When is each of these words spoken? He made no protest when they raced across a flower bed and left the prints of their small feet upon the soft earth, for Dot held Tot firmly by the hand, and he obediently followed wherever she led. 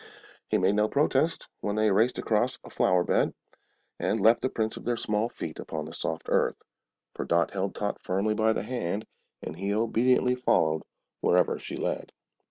He 0.49 0.57
made 0.57 0.73
no 0.73 0.89
protest 0.89 1.47
when 1.59 1.75
they 1.75 1.91
raced 1.91 2.17
across 2.17 2.57
a 2.63 2.71
flower 2.71 3.03
bed 3.03 3.35
and 3.99 4.19
left 4.19 4.41
the 4.41 4.49
prints 4.49 4.75
of 4.75 4.83
their 4.83 4.97
small 4.97 5.29
feet 5.29 5.59
upon 5.59 5.85
the 5.85 5.93
soft 5.93 6.23
earth, 6.27 6.63
for 7.13 7.23
Dot 7.23 7.51
held 7.51 7.75
Tot 7.75 8.01
firmly 8.01 8.33
by 8.33 8.51
the 8.51 8.63
hand, 8.63 9.05
and 9.43 9.55
he 9.57 9.75
obediently 9.75 10.33
followed 10.33 10.81
wherever 11.19 11.59
she 11.59 11.75
led. 11.77 12.11